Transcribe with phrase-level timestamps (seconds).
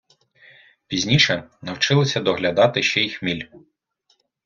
[0.87, 3.45] Пізніше навчилися доглядати ще й хміль.